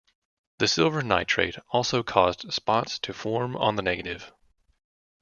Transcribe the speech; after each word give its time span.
The 0.57 0.67
silver 0.67 1.03
nitrate 1.03 1.59
also 1.69 2.01
caused 2.01 2.51
spots 2.51 2.97
to 2.97 3.13
form 3.13 3.55
on 3.55 3.75
the 3.75 3.83
negative. 3.83 4.33